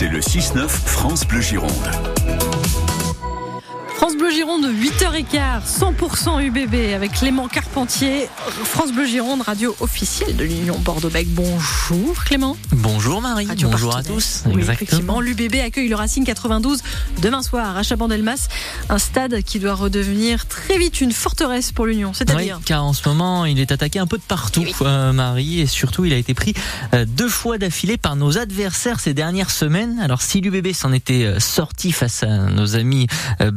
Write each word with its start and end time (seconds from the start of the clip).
C'est 0.00 0.08
le 0.08 0.20
6-9 0.20 0.66
France 0.66 1.26
Bleu 1.26 1.42
Gironde. 1.42 2.39
France 4.00 4.16
Bleu 4.16 4.30
Gironde, 4.30 4.64
8h15, 4.64 5.60
100% 5.78 6.42
UBB 6.42 6.94
avec 6.94 7.12
Clément 7.12 7.48
Carpentier. 7.48 8.30
France 8.64 8.92
Bleu 8.92 9.04
Gironde, 9.04 9.42
radio 9.42 9.76
officielle 9.80 10.34
de 10.36 10.44
l'Union 10.44 10.78
Bordeaux-Bec. 10.78 11.28
Bonjour 11.28 12.24
Clément. 12.24 12.56
Bonjour 12.72 13.20
Marie, 13.20 13.44
Radio 13.44 13.68
bonjour 13.68 13.94
à 13.94 14.02
tous. 14.02 14.44
Oui, 14.46 14.52
Exactement. 14.60 14.62
effectivement, 14.62 15.20
l'UBB 15.20 15.56
accueille 15.56 15.88
le 15.88 15.96
Racing 15.96 16.24
92 16.24 16.80
demain 17.20 17.42
soir 17.42 17.76
à 17.76 17.82
Chabandelmas. 17.82 18.48
Un 18.88 18.96
stade 18.96 19.42
qui 19.42 19.58
doit 19.58 19.74
redevenir 19.74 20.46
très 20.46 20.78
vite 20.78 21.02
une 21.02 21.12
forteresse 21.12 21.70
pour 21.70 21.84
l'Union. 21.84 22.08
Oui, 22.08 22.14
C'est-à-dire 22.16 22.58
car 22.64 22.82
en 22.82 22.94
ce 22.94 23.06
moment, 23.06 23.44
il 23.44 23.60
est 23.60 23.70
attaqué 23.70 23.98
un 23.98 24.06
peu 24.06 24.16
de 24.16 24.22
partout, 24.22 24.64
euh, 24.80 25.12
Marie, 25.12 25.60
et 25.60 25.66
surtout, 25.66 26.06
il 26.06 26.14
a 26.14 26.16
été 26.16 26.32
pris 26.32 26.54
euh, 26.94 27.04
deux 27.06 27.28
fois 27.28 27.58
d'affilée 27.58 27.98
par 27.98 28.16
nos 28.16 28.38
adversaires 28.38 28.98
ces 28.98 29.12
dernières 29.12 29.50
semaines. 29.50 29.98
Alors, 30.00 30.22
si 30.22 30.40
l'UBB 30.40 30.72
s'en 30.72 30.94
était 30.94 31.24
euh, 31.24 31.38
sorti 31.38 31.92
face 31.92 32.22
à 32.22 32.28
nos 32.28 32.76
amis 32.76 33.06
euh, 33.42 33.50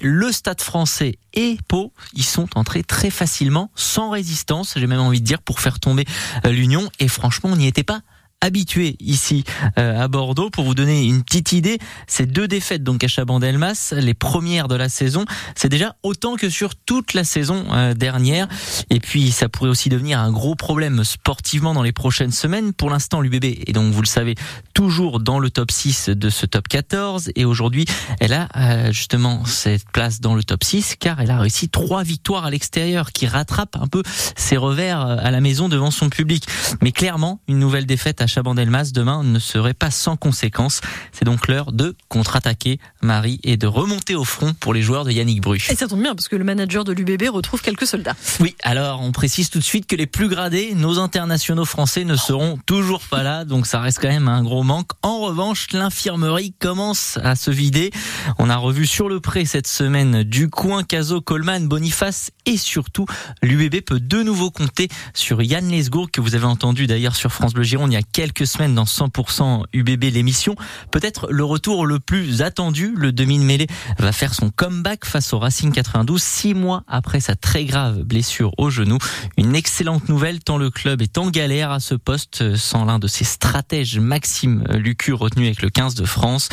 le 0.00 0.32
Stade 0.32 0.60
français 0.60 1.18
et 1.34 1.58
Pau, 1.68 1.92
ils 2.14 2.24
sont 2.24 2.48
entrés 2.56 2.82
très 2.82 3.10
facilement, 3.10 3.70
sans 3.74 4.10
résistance, 4.10 4.74
j'ai 4.76 4.86
même 4.86 5.00
envie 5.00 5.20
de 5.20 5.26
dire, 5.26 5.42
pour 5.42 5.60
faire 5.60 5.80
tomber 5.80 6.04
euh, 6.44 6.50
l'Union. 6.50 6.90
Et 6.98 7.08
franchement, 7.08 7.50
on 7.52 7.56
n'y 7.56 7.66
était 7.66 7.82
pas 7.82 8.00
habitué 8.40 8.96
ici 9.00 9.44
euh, 9.78 10.02
à 10.02 10.08
Bordeaux. 10.08 10.50
Pour 10.50 10.64
vous 10.64 10.74
donner 10.74 11.04
une 11.04 11.22
petite 11.22 11.52
idée, 11.52 11.78
ces 12.06 12.26
deux 12.26 12.46
défaites 12.46 12.82
donc 12.82 13.02
à 13.02 13.08
Chabandelmas, 13.08 13.94
les 13.96 14.14
premières 14.14 14.68
de 14.68 14.74
la 14.74 14.88
saison, 14.88 15.24
c'est 15.54 15.68
déjà 15.68 15.96
autant 16.02 16.36
que 16.36 16.50
sur 16.50 16.76
toute 16.76 17.14
la 17.14 17.24
saison 17.24 17.64
euh, 17.72 17.94
dernière. 17.94 18.46
Et 18.90 19.00
puis 19.00 19.30
ça 19.30 19.48
pourrait 19.48 19.70
aussi 19.70 19.88
devenir 19.88 20.20
un 20.20 20.30
gros 20.30 20.54
problème 20.54 21.02
sportivement 21.02 21.74
dans 21.74 21.82
les 21.82 21.92
prochaines 21.92 22.30
semaines. 22.30 22.72
Pour 22.72 22.90
l'instant, 22.90 23.20
l'UBB 23.20 23.44
est 23.44 23.72
donc, 23.72 23.92
vous 23.92 24.02
le 24.02 24.06
savez, 24.06 24.34
toujours 24.74 25.20
dans 25.20 25.38
le 25.38 25.50
top 25.50 25.70
6 25.70 26.10
de 26.10 26.30
ce 26.30 26.46
top 26.46 26.68
14. 26.68 27.30
Et 27.36 27.44
aujourd'hui, 27.44 27.86
elle 28.20 28.32
a 28.32 28.48
euh, 28.56 28.92
justement 28.92 29.44
cette 29.44 29.90
place 29.90 30.20
dans 30.20 30.34
le 30.34 30.44
top 30.44 30.62
6 30.62 30.96
car 31.00 31.20
elle 31.20 31.30
a 31.30 31.40
réussi 31.40 31.68
trois 31.68 32.02
victoires 32.02 32.44
à 32.44 32.50
l'extérieur 32.50 33.12
qui 33.12 33.26
rattrape 33.26 33.76
un 33.76 33.86
peu 33.86 34.02
ses 34.36 34.56
revers 34.56 35.00
à 35.00 35.30
la 35.30 35.40
maison 35.40 35.68
devant 35.68 35.90
son 35.90 36.10
public. 36.10 36.46
Mais 36.82 36.92
clairement, 36.92 37.40
une 37.48 37.58
nouvelle 37.58 37.86
défaite 37.86 38.20
à 38.20 38.25
Chabandelmas 38.26 38.90
demain 38.92 39.22
ne 39.22 39.38
serait 39.38 39.74
pas 39.74 39.90
sans 39.90 40.16
conséquences. 40.16 40.80
C'est 41.12 41.24
donc 41.24 41.48
l'heure 41.48 41.72
de 41.72 41.94
contre-attaquer 42.08 42.78
Marie 43.02 43.40
et 43.42 43.56
de 43.56 43.66
remonter 43.66 44.14
au 44.14 44.24
front 44.24 44.54
pour 44.54 44.74
les 44.74 44.82
joueurs 44.82 45.04
de 45.04 45.10
Yannick 45.10 45.40
Bru. 45.40 45.58
Et 45.70 45.76
ça 45.76 45.88
tombe 45.88 46.02
bien 46.02 46.14
parce 46.14 46.28
que 46.28 46.36
le 46.36 46.44
manager 46.44 46.84
de 46.84 46.92
l'UBB 46.92 47.28
retrouve 47.30 47.62
quelques 47.62 47.86
soldats. 47.86 48.16
Oui, 48.40 48.54
alors 48.62 49.00
on 49.02 49.12
précise 49.12 49.50
tout 49.50 49.58
de 49.58 49.64
suite 49.64 49.86
que 49.86 49.96
les 49.96 50.06
plus 50.06 50.28
gradés, 50.28 50.74
nos 50.74 50.98
internationaux 50.98 51.64
français, 51.64 52.04
ne 52.04 52.16
seront 52.16 52.58
toujours 52.66 53.00
pas 53.00 53.22
là, 53.22 53.44
donc 53.44 53.66
ça 53.66 53.80
reste 53.80 54.00
quand 54.00 54.08
même 54.08 54.28
un 54.28 54.42
gros 54.42 54.62
manque. 54.62 54.90
En 55.02 55.20
revanche, 55.20 55.68
l'infirmerie 55.72 56.54
commence 56.58 57.18
à 57.22 57.36
se 57.36 57.50
vider. 57.50 57.90
On 58.38 58.50
a 58.50 58.56
revu 58.56 58.86
sur 58.86 59.08
le 59.08 59.20
pré 59.20 59.44
cette 59.44 59.66
semaine 59.66 60.22
du 60.22 60.48
coin 60.48 60.82
Caso, 60.82 61.20
Coleman, 61.20 61.68
Boniface 61.68 62.30
et 62.44 62.56
surtout 62.56 63.06
l'UBB 63.42 63.80
peut 63.82 64.00
de 64.00 64.22
nouveau 64.22 64.50
compter 64.50 64.88
sur 65.14 65.42
Yann 65.42 65.68
Lesgourg 65.68 66.10
que 66.10 66.20
vous 66.20 66.34
avez 66.34 66.44
entendu 66.44 66.86
d'ailleurs 66.86 67.16
sur 67.16 67.32
France 67.32 67.54
Bleu 67.54 67.64
Gironde 67.64 67.92
il 67.92 67.94
y 67.94 67.98
a 67.98 68.02
quelques 68.16 68.46
semaines 68.46 68.74
dans 68.74 68.84
100% 68.84 69.64
UBB 69.74 70.04
l'émission. 70.04 70.56
Peut-être 70.90 71.30
le 71.30 71.44
retour 71.44 71.84
le 71.84 72.00
plus 72.00 72.40
attendu, 72.40 72.94
le 72.96 73.12
demi 73.12 73.38
de 73.38 73.44
mêlée 73.44 73.66
va 73.98 74.10
faire 74.10 74.32
son 74.32 74.48
comeback 74.48 75.04
face 75.04 75.34
au 75.34 75.38
Racing 75.38 75.70
92 75.70 76.22
six 76.22 76.54
mois 76.54 76.82
après 76.88 77.20
sa 77.20 77.34
très 77.36 77.66
grave 77.66 78.04
blessure 78.04 78.52
au 78.56 78.70
genou. 78.70 78.96
Une 79.36 79.54
excellente 79.54 80.08
nouvelle 80.08 80.40
tant 80.40 80.56
le 80.56 80.70
club 80.70 81.02
est 81.02 81.18
en 81.18 81.28
galère 81.28 81.70
à 81.70 81.78
ce 81.78 81.94
poste 81.94 82.56
sans 82.56 82.86
l'un 82.86 82.98
de 82.98 83.06
ses 83.06 83.24
stratèges 83.24 83.98
Maxime 83.98 84.64
Lucu 84.70 85.12
retenu 85.12 85.44
avec 85.44 85.60
le 85.60 85.68
15 85.68 85.94
de 85.94 86.06
France. 86.06 86.48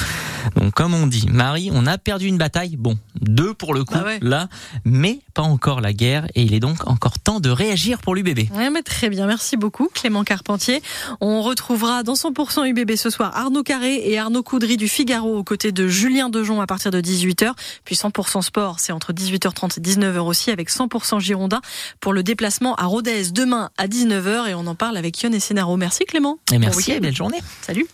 Donc 0.58 0.74
comme 0.74 0.94
on 0.94 1.08
dit, 1.08 1.28
Marie, 1.30 1.70
on 1.72 1.88
a 1.88 1.98
perdu 1.98 2.26
une 2.26 2.38
bataille, 2.38 2.76
bon, 2.76 2.98
deux 3.24 3.54
pour 3.54 3.74
le 3.74 3.84
coup 3.84 3.96
Ah 3.98 4.04
ouais. 4.06 4.20
là, 4.22 4.48
mais 4.86 5.20
pas 5.34 5.42
encore 5.42 5.82
la 5.82 5.94
guerre 5.94 6.28
et 6.36 6.44
il 6.44 6.54
est 6.54 6.60
donc 6.60 6.88
encore 6.88 7.20
temps 7.20 7.40
de 7.40 7.50
réagir 7.50 8.00
pour 8.00 8.16
l'UBB. 8.16 8.52
Ouais, 8.56 8.70
mais 8.70 8.82
très 8.84 9.10
bien, 9.10 9.26
merci 9.26 9.58
beaucoup 9.58 9.90
Clément 9.94 10.24
Carpentier. 10.24 10.82
On 11.22 11.42
retrouvera 11.42 12.04
dans 12.04 12.14
100% 12.14 12.66
UBB 12.68 12.96
ce 12.96 13.10
soir 13.10 13.36
Arnaud 13.36 13.64
Carré 13.64 14.02
et 14.10 14.18
Arnaud 14.20 14.44
Coudry 14.44 14.78
du 14.78 14.88
Figaro 14.88 15.38
aux 15.38 15.44
côtés 15.44 15.72
de 15.72 15.88
Julien 15.88 16.30
Dejon 16.30 16.62
à 16.62 16.68
partir 16.68 16.92
de 16.92 17.02
18h. 17.02 17.52
Puis 17.86 17.96
100% 17.96 18.42
sport, 18.42 18.80
c'est 18.80 18.92
entre 18.92 19.14
18h30 19.14 19.80
et 19.80 19.82
19h 19.82 20.20
aussi 20.20 20.52
avec 20.52 20.70
100% 20.70 21.20
Girondin 21.20 21.62
pour 22.00 22.14
le 22.14 22.24
déplacement 22.24 22.76
à 22.76 22.86
Rodez 22.86 23.32
demain 23.32 23.70
à 23.78 23.88
19h 23.88 24.50
et 24.50 24.54
on 24.56 24.68
en 24.68 24.76
parle 24.76 24.98
avec 24.98 25.22
Yon 25.22 25.32
et 25.32 25.40
Sénaro. 25.40 25.78
Merci 25.78 26.06
Clément. 26.06 26.38
Et 26.52 26.58
merci 26.60 26.92
et 26.92 27.00
belle 27.00 27.16
journée. 27.16 27.40
Salut. 27.62 27.88